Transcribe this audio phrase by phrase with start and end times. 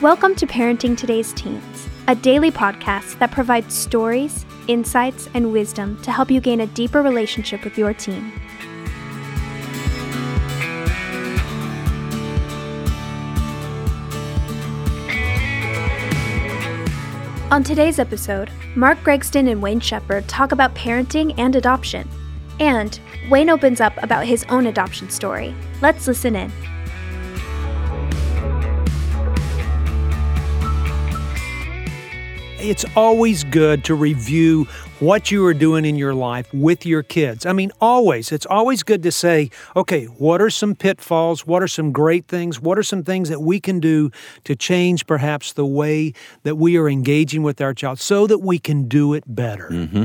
[0.00, 6.10] Welcome to Parenting Today's Teens, a daily podcast that provides stories, insights, and wisdom to
[6.10, 8.32] help you gain a deeper relationship with your teen.
[17.50, 22.08] On today's episode, Mark Gregston and Wayne Shepherd talk about parenting and adoption.
[22.58, 22.98] And
[23.28, 25.54] Wayne opens up about his own adoption story.
[25.82, 26.50] Let's listen in.
[32.60, 34.68] It's always good to review
[35.00, 37.46] what you are doing in your life with your kids.
[37.46, 38.30] I mean, always.
[38.32, 41.46] It's always good to say, okay, what are some pitfalls?
[41.46, 42.60] What are some great things?
[42.60, 44.10] What are some things that we can do
[44.44, 48.58] to change perhaps the way that we are engaging with our child so that we
[48.58, 49.68] can do it better?
[49.70, 50.04] Mm-hmm.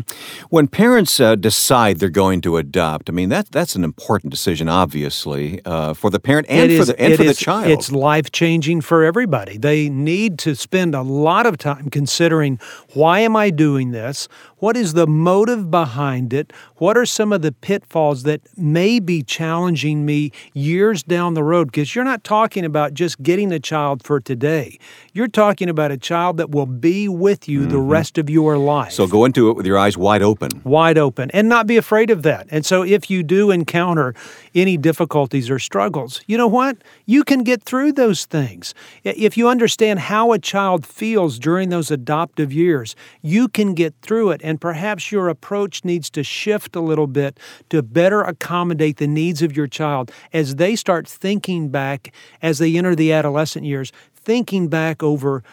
[0.49, 4.70] When parents uh, decide they're going to adopt, I mean, that, that's an important decision,
[4.70, 7.68] obviously, uh, for the parent and It for is- the, and it for the child.
[7.68, 9.57] It's life changing for everybody.
[9.57, 12.59] They need to spend a lot of time considering
[12.93, 14.30] why am I doing this?
[14.59, 16.51] What is the motive behind it?
[16.77, 21.67] What are some of the pitfalls that may be challenging me years down the road?
[21.67, 24.79] Because you're not talking about just getting a child for today.
[25.13, 27.87] You're talking about a child that will be with you the mm-hmm.
[27.87, 30.49] rest of your life so go into it with your eyes wide open.
[30.63, 32.47] wide open and not be afraid of that.
[32.49, 34.15] And so if you do encounter
[34.53, 36.77] any difficulties or struggles, you know what?
[37.05, 38.73] You can get through those things.
[39.03, 44.31] If you understand how a child feels during those adoptive years, you can get through
[44.31, 44.74] it and perhaps
[45.12, 49.68] your approach needs to shift a little bit to better accommodate the needs of your
[49.68, 50.12] child.
[50.34, 55.43] As they start thinking back as they enter the adolescent years, thinking back over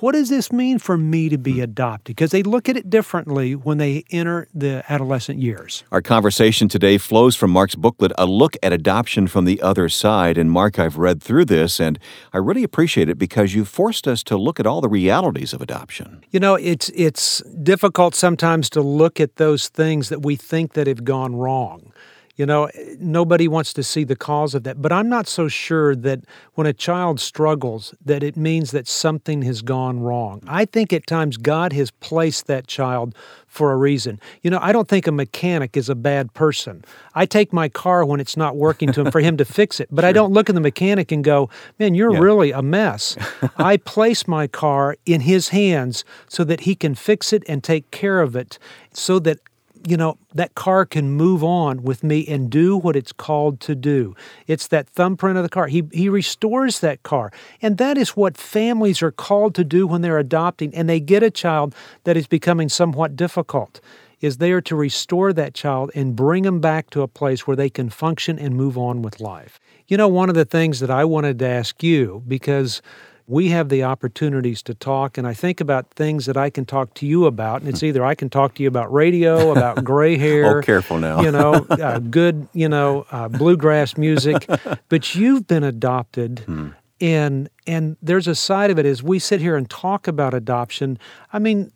[0.00, 1.62] what does this mean for me to be hmm.
[1.62, 2.16] adopted?
[2.16, 5.84] Because they look at it differently when they enter the adolescent years.
[5.92, 10.36] Our conversation today flows from Mark's booklet, A Look at Adoption from the Other Side.
[10.36, 11.98] And Mark, I've read through this, and
[12.32, 15.60] I really appreciate it because you forced us to look at all the realities of
[15.60, 16.24] adoption.
[16.30, 20.86] You know, it's it's difficult sometimes to look at those things that we think that
[20.86, 21.92] have gone wrong.
[22.36, 22.68] You know,
[22.98, 26.20] nobody wants to see the cause of that, but I'm not so sure that
[26.54, 30.42] when a child struggles that it means that something has gone wrong.
[30.48, 33.14] I think at times God has placed that child
[33.46, 34.18] for a reason.
[34.42, 36.84] You know, I don't think a mechanic is a bad person.
[37.14, 39.88] I take my car when it's not working to him for him to fix it,
[39.92, 42.18] but I don't look at the mechanic and go, "Man, you're Yeah.
[42.18, 43.16] really a mess."
[43.56, 47.92] I place my car in his hands so that he can fix it and take
[47.92, 48.58] care of it
[48.92, 49.38] so that
[49.86, 53.74] you know, that car can move on with me and do what it's called to
[53.74, 54.14] do.
[54.46, 55.66] It's that thumbprint of the car.
[55.66, 57.30] He, he restores that car.
[57.60, 61.22] And that is what families are called to do when they're adopting and they get
[61.22, 61.74] a child
[62.04, 63.80] that is becoming somewhat difficult.
[64.20, 67.56] Is they are to restore that child and bring them back to a place where
[67.56, 69.60] they can function and move on with life.
[69.86, 72.80] You know, one of the things that I wanted to ask you, because
[73.26, 76.92] we have the opportunities to talk and i think about things that i can talk
[76.94, 80.16] to you about and it's either i can talk to you about radio about gray
[80.18, 81.20] hair Oh, careful now.
[81.22, 84.46] you know uh, good you know uh, bluegrass music
[84.88, 86.68] but you've been adopted Hmm.
[87.00, 90.98] and and there's a side of it as we sit here and talk about adoption
[91.32, 91.70] i mean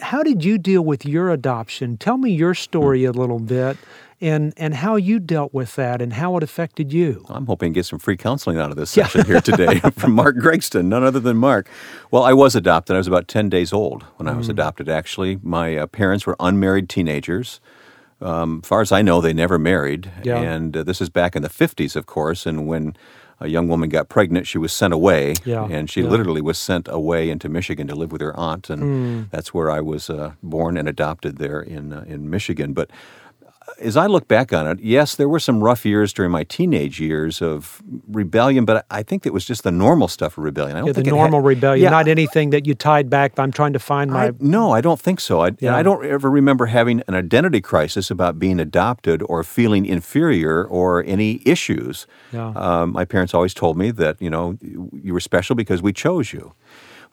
[0.00, 3.76] how did you deal with your adoption tell me your story a little bit
[4.22, 7.78] and and how you dealt with that and how it affected you I'm hoping to
[7.78, 11.20] get some free counseling out of this session here today from Mark Gregston, none other
[11.20, 11.68] than Mark.
[12.10, 12.94] Well, I was adopted.
[12.94, 15.38] I was about 10 days old when I was adopted, actually.
[15.42, 17.60] My uh, parents were unmarried teenagers.
[18.20, 20.10] Um, as far as I know, they never married.
[20.22, 20.38] Yeah.
[20.40, 22.46] And uh, this is back in the 50s, of course.
[22.46, 22.94] And when
[23.40, 25.34] a young woman got pregnant, she was sent away.
[25.44, 26.08] Yeah, And she yeah.
[26.08, 28.70] literally was sent away into Michigan to live with her aunt.
[28.70, 32.72] And that's where I was uh, born and adopted there in, uh, in Michigan.
[32.72, 32.90] But
[33.80, 37.00] as I look back on it, yes, there were some rough years during my teenage
[37.00, 40.76] years of rebellion, but I think it was just the normal stuff of rebellion.
[40.76, 43.38] I don't Yeah, the think had- normal rebellion, Yeah, not anything that you tied back.
[43.38, 44.26] I'm trying to find my.
[44.28, 45.40] I, no, I don't think so.
[45.40, 45.76] I, Yeah.
[45.76, 51.02] I don't ever remember having an identity crisis about being adopted or feeling inferior or
[51.04, 52.06] any issues.
[52.32, 52.52] Yeah.
[52.54, 56.32] Um, my parents always told me that you know you were special because we chose
[56.32, 56.52] you.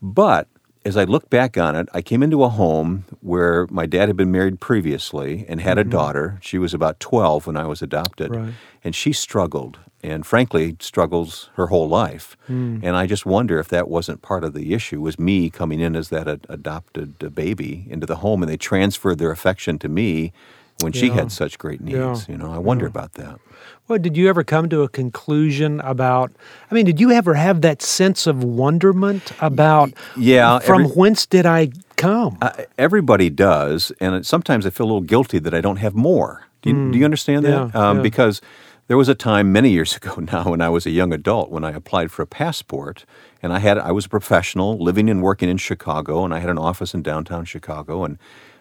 [0.01, 0.47] But
[0.89, 4.17] as I look back on it, I came into a home where my dad had
[4.17, 6.39] been married previously and had a daughter.
[6.41, 8.31] She was about 12 when I was adopted.
[8.31, 8.45] Mm-hmm.
[8.45, 8.53] Right.
[8.83, 12.35] And she struggled and frankly struggles her whole life.
[12.47, 12.79] Hmm.
[12.81, 15.95] And I just wonder if that wasn't part of the issue was me coming in
[15.95, 20.33] as that ad- adopted baby into the home and they transferred their affection to me
[20.81, 21.97] when she had such great needs.
[21.97, 22.15] Yeah.
[22.33, 23.39] You know, I wonder about that.
[23.87, 26.31] Well, did you ever come to a conclusion about?
[26.69, 29.91] I mean, did you ever have that sense of wonderment about?
[30.15, 32.37] Yeah, From every- whence did I come?
[32.41, 35.95] Uh, everybody does, and it, sometimes I feel a little guilty that I don't have
[35.95, 36.45] more.
[36.61, 37.49] Do you, do you understand that?
[37.69, 37.73] Mm.
[37.73, 38.03] Yeah, um, yeah.
[38.03, 38.41] Because
[38.87, 41.63] There was a time many years ago now when I was a young adult when
[41.63, 43.05] I applied for a passport
[43.41, 46.49] and I had I was a professional living and working in Chicago and I had
[46.49, 48.17] an office in downtown Chicago and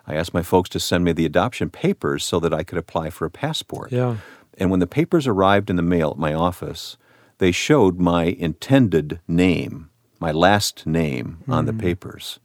[0.08, 3.10] I asked my folks to send me the adoption papers so that I could apply
[3.10, 3.92] for a passport.
[3.92, 4.16] Yeah.
[4.56, 6.96] And when the papers arrived in the mail at my office,
[7.38, 12.40] they showed my intended name, my last name on the papers.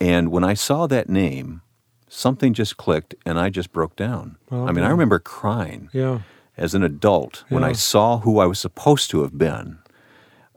[0.00, 1.62] And when I saw that name,
[2.08, 4.36] something just clicked and I just broke down.
[4.50, 6.18] Well, I mean, I remember crying Yeah.
[6.56, 9.78] as an adult when I saw who I was supposed to have been.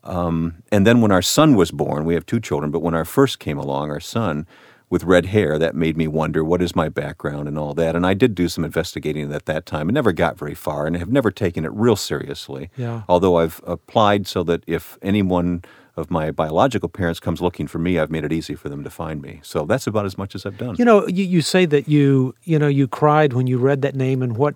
[0.04, 3.06] Um, and then when our son was born, we have two children, but when our
[3.06, 4.46] first came along, our son
[4.90, 7.96] with red hair, that made me wonder what is my background and all that.
[7.96, 10.96] And I did do some investigating at that time and never got very far and
[10.96, 12.70] have never taken it real seriously.
[12.78, 13.02] Yeah.
[13.10, 15.64] Although I've applied so that if anyone
[15.98, 18.90] of my biological parents comes looking for me, I've made it easy for them to
[18.90, 19.40] find me.
[19.44, 20.76] So that's about as much as I've done.
[20.78, 23.96] You know, you, you say that you you know you cried when you read that
[23.96, 24.56] name, and what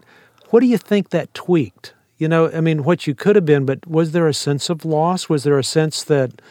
[0.49, 1.93] what do you think that tweaked?
[2.17, 4.83] You know, I mean, what you could have been, but was there a sense of
[4.83, 5.29] loss?
[5.29, 6.41] Was there a sense that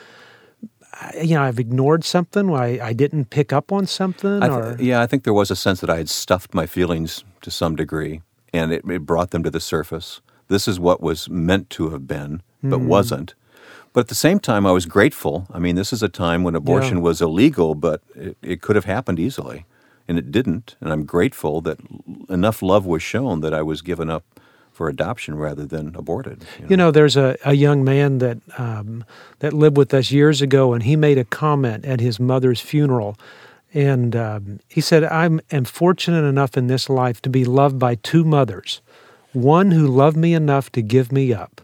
[1.23, 2.55] you know I've ignored something?
[2.55, 5.57] I I didn't pick up on something, I th- yeah, I think there was a
[5.57, 8.23] sense that I had stuffed my feelings to some degree,
[8.53, 10.21] and it, it brought them to the surface.
[10.49, 12.87] This is what was meant to have been, but hmm.
[12.87, 13.35] wasn't.
[13.93, 15.47] But at the same time, I was grateful.
[15.53, 18.85] I mean, this is a time when abortion was illegal, but it, it could have
[18.85, 19.67] happened easily,
[20.07, 20.77] and it didn't.
[20.81, 21.79] And I'm grateful that
[22.29, 24.25] enough love was shown that I was given up
[24.79, 26.47] for adoption rather than aborted.
[26.69, 29.05] You know, there's a, a young man that um,
[29.41, 33.19] that lived with us years ago, and he made a comment at his mother's funeral,
[33.75, 37.97] and um, he said, "I am fortunate enough in this life to be loved by
[37.97, 38.81] two mothers,
[39.33, 41.61] one who loved me enough to give me up,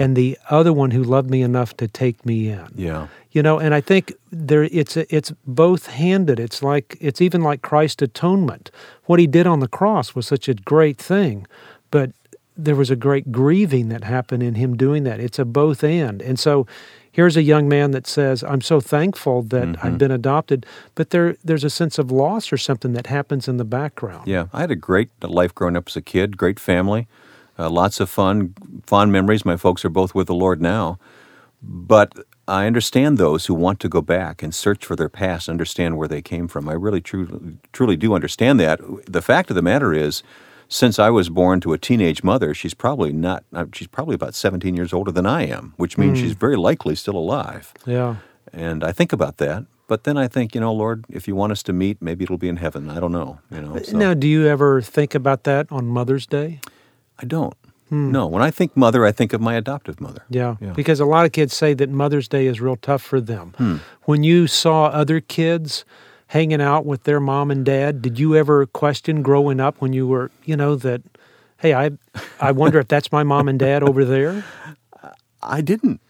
[0.00, 3.06] and the other one who loved me enough to take me in." Yeah.
[3.30, 6.40] You know, and I think there it's it's both handed.
[6.40, 8.72] It's like it's even like Christ's atonement.
[9.04, 11.46] What he did on the cross was such a great thing,
[11.92, 12.10] but
[12.56, 15.20] there was a great grieving that happened in him doing that.
[15.20, 16.22] It's a both and.
[16.22, 16.66] And so
[17.12, 21.36] here's a young man that says, I'm so thankful that I've been adopted, but there
[21.44, 24.26] there's a sense of loss or something that happens in the background.
[24.26, 27.08] Yeah, I had a great life growing up as a kid, great family,
[27.58, 28.54] uh, lots of fun,
[28.86, 29.44] fond memories.
[29.44, 30.98] My folks are both with the Lord now.
[31.62, 32.12] But
[32.46, 36.06] I understand those who want to go back and search for their past, understand where
[36.06, 36.68] they came from.
[36.68, 38.80] I really truly, truly do understand that.
[39.06, 40.22] The fact of the matter is,
[40.68, 44.34] since I was born to a teenage mother, she's probably not, uh, she's probably about
[44.34, 47.72] 17 years older than I am, which means she's very likely still alive.
[47.86, 48.16] Yeah.
[48.52, 49.64] And I think about that.
[49.88, 52.38] But then I think, you know, Lord, if you want us to meet, maybe it'll
[52.38, 52.90] be in heaven.
[52.90, 53.38] I don't know.
[53.52, 53.80] You know.
[53.82, 56.60] so- Now, do you ever think about that on Mother's Day?
[57.20, 57.54] I don't.
[57.88, 58.26] No.
[58.26, 60.22] When I think mother, I think of my adoptive mother.
[60.28, 60.72] Yeah, Yeah.
[60.72, 63.54] because a lot of kids say that Mother's Day is real tough for them.
[63.58, 63.76] Hmm.
[64.06, 65.84] When you saw other kids
[66.28, 70.06] hanging out with their mom and dad, did you ever question growing up when you
[70.06, 71.02] were, you know, that,
[71.58, 71.90] hey, I,
[72.40, 74.44] I wonder if that's my mom and dad over there?
[75.42, 76.00] I didn't.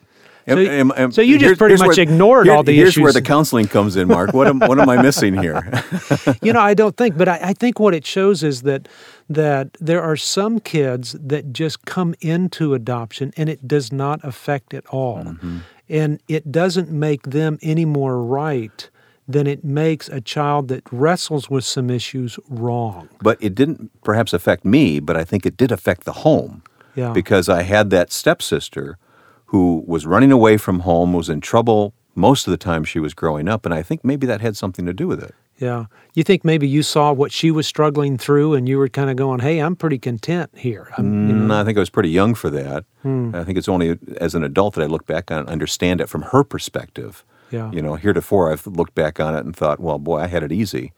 [0.49, 3.21] So- Am- am- so you just pretty much where- ignored all the Here's where the
[3.21, 4.33] counseling comes in, Mark.
[4.33, 5.69] What am, what am I missing here?
[6.43, 8.87] you know, I don't think, but I, I think what it shows is that
[9.29, 14.73] that there are some kids that just come into adoption and it does not affect
[14.73, 15.59] at all, Mm-hmm.
[15.89, 18.89] and it doesn't make them any more right
[19.29, 23.09] than it makes a child that wrestles with some issues wrong.
[23.21, 26.63] but it didn't perhaps affect me, but I think it did affect the home.
[26.95, 27.13] Yeah.
[27.13, 28.97] Because I had that stepsister
[29.47, 33.15] who was running away from home, was in trouble most of the time she was
[33.15, 35.35] growing up, and I think maybe that had something to do with it.
[35.59, 39.09] Yeah, you think maybe you saw what she was struggling through, and you were kind
[39.11, 41.89] of going, "Hey, I'm pretty content here." I'm, you know, Mm, I think I was
[41.91, 42.85] pretty young for that.
[43.03, 43.31] Hmm.
[43.35, 46.23] I think it's only as an adult that I look back and understand it from
[46.33, 47.25] her perspective.
[47.51, 47.71] Yeah.
[47.71, 50.53] You know, heretofore I've looked back on it and thought, well, boy, I had it
[50.53, 50.93] easy.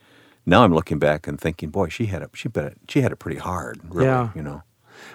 [0.46, 2.30] Now I'm looking back and thinking, boy, she had it.
[2.34, 2.78] She bet it.
[2.88, 3.80] She had it pretty hard.
[3.88, 4.30] Really, Yeah.
[4.34, 4.62] You know.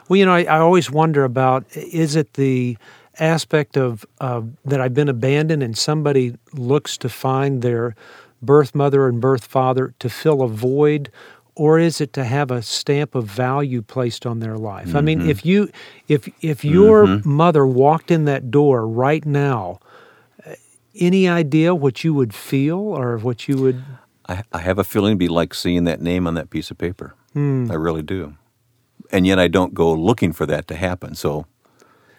[0.08, 2.78] Well, you know, I, I always wonder about is it the
[3.20, 7.96] aspect of uh, that I've been abandoned and somebody looks to find their
[8.42, 11.12] birth mother and birth father to fill a void,
[11.56, 14.96] or is it to have a stamp of value placed on their life?
[14.96, 15.70] I mean, if you
[16.08, 19.80] if if your mother walked in that door right now,
[20.96, 23.84] any idea what you would feel or what you would?
[24.30, 26.78] I, I have a feeling it'd be like seeing that name on that piece of
[26.78, 27.14] paper.
[27.34, 27.70] Hmm.
[27.72, 28.36] I really do.
[29.12, 31.14] And yet I don't go looking for that to happen.
[31.16, 31.46] So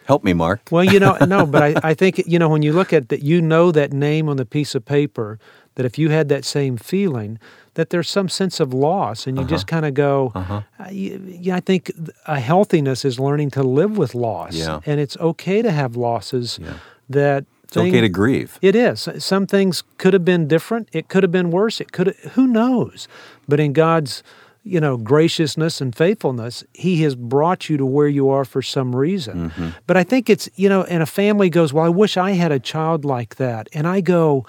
[0.06, 0.60] help me, Mark.
[0.70, 3.22] Well, you know, no, but I, I think, you know, when you look at that,
[3.22, 5.38] you know that name on the piece of paper,
[5.76, 7.38] that if you had that same feeling,
[7.74, 11.56] that there's some sense of loss, and you just kind of go, uh, y- yeah,
[11.56, 11.90] I think
[12.26, 14.54] a healthiness is learning to live with loss.
[14.54, 14.80] Yeah.
[14.86, 16.74] And it's okay to have losses Yeah.
[17.08, 17.44] that.
[17.76, 18.58] It's okay to grieve.
[18.62, 19.08] It is.
[19.18, 20.88] Some things could have been different.
[20.92, 21.80] It could have been worse.
[21.80, 22.08] It could.
[22.08, 23.08] Have, Who knows?
[23.48, 24.22] But in God's,
[24.62, 28.94] you know, graciousness and faithfulness, He has brought you to where you are for some
[28.94, 29.50] reason.
[29.50, 29.68] Mm-hmm.
[29.86, 32.52] But I think it's, you know, and a family goes, Well, I wish I had
[32.52, 33.68] a child like that.
[33.72, 34.46] And I go,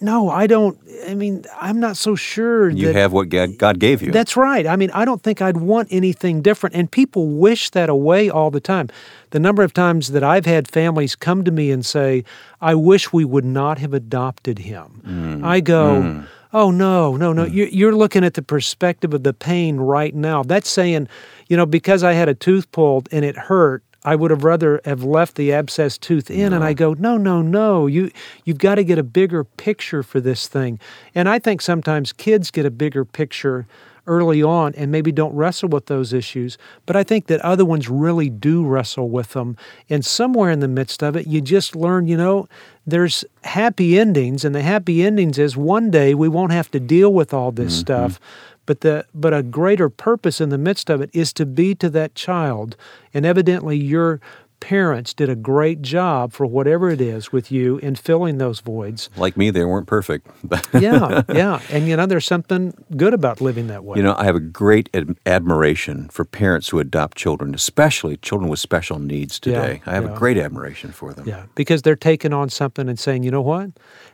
[0.00, 0.76] No, I don't.
[1.06, 2.68] I mean, I'm not so sure.
[2.68, 4.10] You that, have what God gave you.
[4.10, 4.66] That's right.
[4.66, 6.74] I mean, I don't think I'd want anything different.
[6.74, 8.88] And people wish that away all the time.
[9.30, 12.24] The number of times that I've had families come to me and say,
[12.60, 15.02] I wish we would not have adopted him.
[15.06, 15.44] Mm.
[15.44, 16.24] I go,
[16.54, 17.44] Oh, no, no, no.
[17.44, 20.42] You're, you're looking at the perspective of the pain right now.
[20.42, 21.08] That's saying,
[21.48, 24.80] you know, because I had a tooth pulled and it hurt, I would have rather
[24.84, 26.52] have left the abscess tooth in.
[26.52, 27.86] And I go, no, no, no.
[27.86, 28.10] You,
[28.44, 30.80] you've got to get a bigger picture for this thing.
[31.14, 33.66] And I think sometimes kids get a bigger picture
[34.06, 36.58] early on and maybe don't wrestle with those issues.
[36.86, 39.56] But I think that other ones really do wrestle with them.
[39.88, 42.48] And somewhere in the midst of it, you just learn, you know,
[42.84, 44.44] there's happy endings.
[44.44, 47.74] And the happy endings is one day we won't have to deal with all this
[47.74, 47.80] mm-hmm.
[47.80, 48.20] stuff.
[48.66, 51.90] But the but a greater purpose in the midst of it is to be to
[51.90, 52.76] that child.
[53.12, 54.20] And evidently your
[54.60, 59.10] parents did a great job for whatever it is with you in filling those voids.
[59.16, 60.28] like me, they weren't perfect.
[60.80, 61.60] Yeah, yeah.
[61.68, 63.96] And you know, there's something good about living that way.
[63.96, 68.48] You know, I have a great ad- admiration for parents who adopt children, especially children
[68.48, 69.82] with special needs Yeah, today.
[69.84, 70.14] I have yeah.
[70.14, 71.26] a great admiration for them.
[71.26, 73.70] Yeah, because they're taking on something and saying, you know what,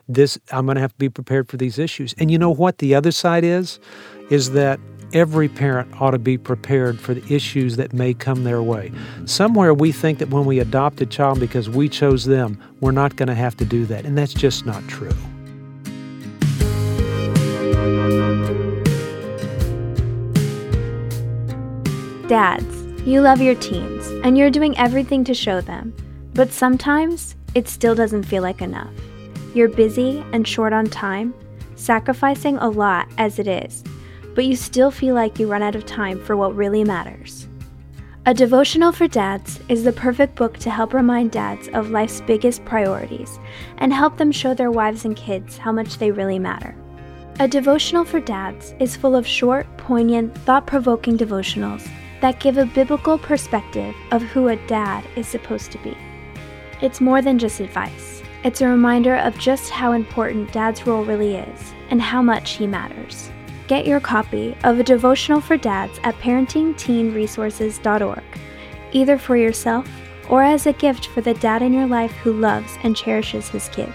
[0.09, 2.14] this I'm going to have to be prepared for these issues.
[2.19, 3.78] And you know what, the other side is,
[4.30, 4.78] is that
[5.12, 8.92] every parent ought to be prepared for the issues that may come their way.
[9.25, 13.16] Somewhere we think that when we adopt a child because we chose them, we're not
[13.16, 15.11] going to have to do that, and that's just not true.
[22.28, 25.94] Dads, you love your teens, and you're doing everything to show them.
[26.35, 28.92] But sometimes, it still doesn't feel like enough.
[29.54, 31.32] You're busy and short on time,
[31.76, 33.82] sacrificing a lot as it is,
[34.35, 37.49] but you still feel like you run out of time for what really matters.
[38.26, 42.64] A Devotional for Dads is the perfect book to help remind dads of life's biggest
[42.64, 43.38] priorities
[43.78, 46.75] and help them show their wives and kids how much they really matter.
[47.40, 51.88] A Devotional for Dads is full of short, poignant, thought provoking devotionals
[52.20, 55.97] that give a biblical perspective of who a dad is supposed to be.
[56.82, 61.37] It's more than just advice, it's a reminder of just how important dad's role really
[61.37, 63.30] is and how much he matters.
[63.68, 68.22] Get your copy of A Devotional for Dads at parentingteenresources.org,
[68.92, 69.87] either for yourself
[70.30, 73.68] or as a gift for the dad in your life who loves and cherishes his
[73.68, 73.92] kids.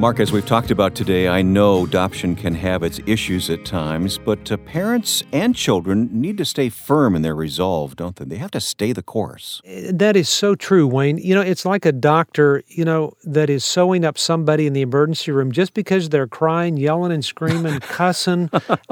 [0.00, 4.16] Mark, as we've talked about today, I know adoption can have its issues at times,
[4.16, 8.24] but uh, parents and children need to stay firm in their resolve, don't they?
[8.24, 9.60] They have to stay the course.
[9.90, 11.18] That is so true, Wayne.
[11.18, 14.80] You know, it's like a doctor, you know, that is sewing up somebody in the
[14.80, 18.48] emergency room just because they're crying, yelling and screaming, cussing,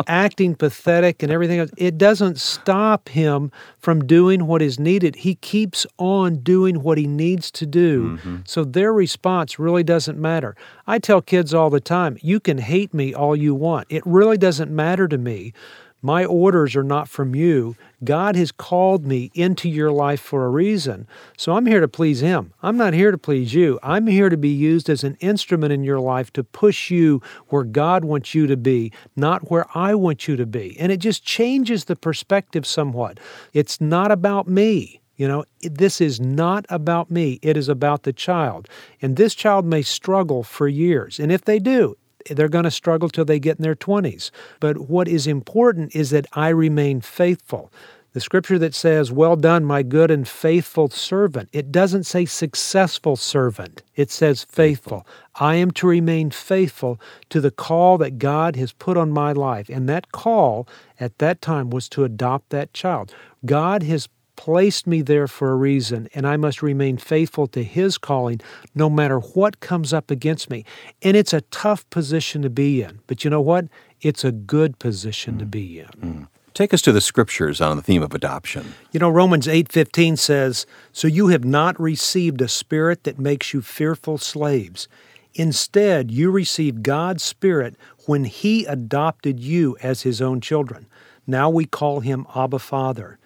[0.06, 1.70] acting pathetic and everything else.
[1.78, 5.16] It doesn't stop him from doing what is needed.
[5.16, 8.18] He keeps on doing what he needs to do.
[8.44, 10.54] So their response really doesn't matter.
[10.86, 13.86] I tell kids all the time, you can hate me all you want.
[13.88, 15.52] It really doesn't matter to me.
[16.00, 17.76] My orders are not from you.
[18.04, 21.08] God has called me into your life for a reason.
[21.36, 22.52] So I'm here to please Him.
[22.62, 23.80] I'm not here to please you.
[23.82, 27.64] I'm here to be used as an instrument in your life to push you where
[27.64, 30.78] God wants you to be, not where I want you to be.
[30.78, 33.18] And it just changes the perspective somewhat.
[33.52, 35.00] It's not about me.
[35.18, 37.40] You know, this is not about me.
[37.42, 38.68] It is about the child.
[39.02, 41.18] And this child may struggle for years.
[41.18, 41.96] And if they do,
[42.30, 44.30] they're going to struggle till they get in their 20s.
[44.60, 47.72] But what is important is that I remain faithful.
[48.12, 53.16] The scripture that says, Well done, my good and faithful servant, it doesn't say successful
[53.16, 55.06] servant, it says faithful.
[55.34, 59.68] I am to remain faithful to the call that God has put on my life.
[59.68, 60.66] And that call
[60.98, 63.14] at that time was to adopt that child.
[63.44, 64.08] God has
[64.38, 68.40] placed me there for a reason, and I must remain faithful to His calling
[68.72, 70.64] no matter what comes up against me.
[71.02, 73.66] And it's a tough position to be in, but you know what?
[74.00, 75.50] It's a good position to mm.
[75.50, 75.86] be in.
[75.86, 76.28] Mm.
[76.54, 78.74] Take us to the scriptures on the theme of adoption.
[78.92, 83.60] You know Romans 8:15 says, "So you have not received a spirit that makes you
[83.60, 84.86] fearful slaves.
[85.34, 87.74] Instead, you received God's spirit
[88.06, 90.86] when he adopted you as his own children.
[91.26, 93.18] Now we call him Abba Father."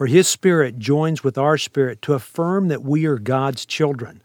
[0.00, 4.22] For his spirit joins with our spirit to affirm that we are God's children.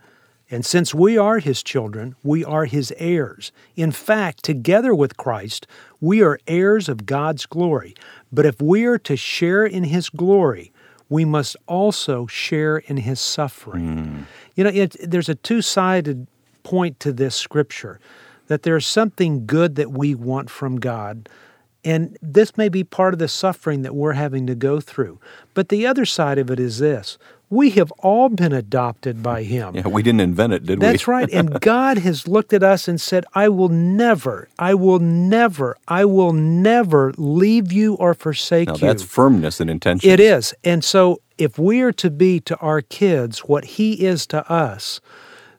[0.49, 3.51] And since we are his children, we are his heirs.
[3.75, 5.67] In fact, together with Christ,
[5.99, 7.93] we are heirs of God's glory.
[8.31, 10.71] But if we are to share in his glory,
[11.09, 13.97] we must also share in his suffering.
[13.97, 14.21] Hmm.
[14.55, 16.25] You know, it, there's a two sided
[16.63, 17.99] point to this scripture.
[18.47, 21.27] that there's something good that we want from God.
[21.85, 25.19] And this may be part of the suffering that we're having to go through.
[25.53, 27.17] But the other side of it is this
[27.49, 29.75] we have all been adopted by Him.
[29.75, 30.87] Yeah, we didn't invent it, did That's we?
[30.93, 31.29] That's right.
[31.31, 36.05] And God has looked at us and said, I will never, I will never, I
[36.05, 38.79] will never leave you or forsake now, you.
[38.79, 40.09] that's firmness and intention.
[40.09, 40.53] It is.
[40.63, 44.99] And so if we are to be to our kids what He is to us,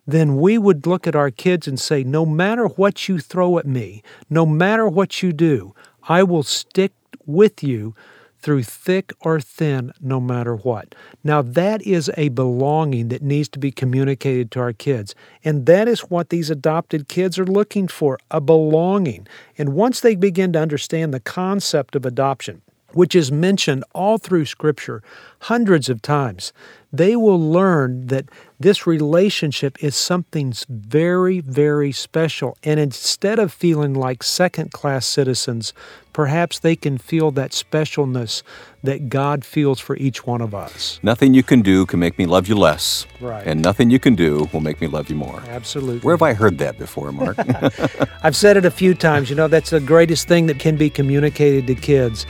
[0.07, 3.67] then we would look at our kids and say, no matter what you throw at
[3.67, 5.75] me, no matter what you do,
[6.09, 6.93] I will stick
[7.25, 7.95] with you
[8.39, 10.95] through thick or thin, no matter what.
[11.25, 15.15] Now, that is a belonging that needs to be communicated to our kids.
[15.45, 19.27] And that is what these adopted kids are looking for a belonging.
[19.59, 22.63] And once they begin to understand the concept of adoption,
[22.97, 25.03] which is mentioned all through Scripture
[25.41, 26.53] hundreds of times,
[26.93, 28.25] they will learn that
[28.59, 32.57] this relationship is something very, very special.
[32.63, 35.75] And instead of feeling like second class citizens,
[36.15, 38.43] perhaps they can feel that specialness
[38.83, 40.99] that God feels for each one of us.
[41.03, 43.07] Nothing you can do can make me love you less.
[43.21, 43.47] Right.
[43.47, 45.43] And nothing you can do will make me love you more.
[45.49, 46.01] Absolutely.
[46.01, 47.37] Where have I heard that before, Mark?
[48.23, 49.29] I've said it a few times.
[49.29, 52.25] You know, that's the greatest thing that can be communicated to kids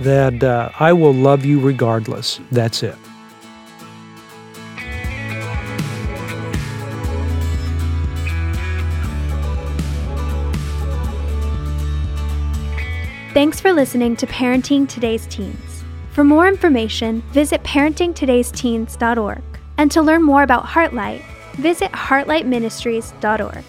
[0.00, 2.40] that uh, I will love you regardless.
[2.50, 2.96] That's it.
[13.32, 15.84] Thanks for listening to Parenting Today's Teens.
[16.10, 19.42] For more information, visit parentingtodaysteens.org.
[19.78, 23.64] And to learn more about Heartlight, visit heartlightministries.org.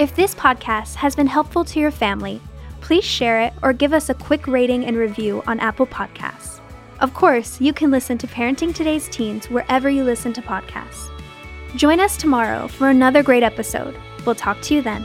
[0.00, 2.40] If this podcast has been helpful to your family,
[2.80, 6.60] please share it or give us a quick rating and review on Apple Podcasts.
[7.00, 11.10] Of course, you can listen to Parenting Today's Teens wherever you listen to podcasts.
[11.76, 13.94] Join us tomorrow for another great episode.
[14.24, 15.04] We'll talk to you then.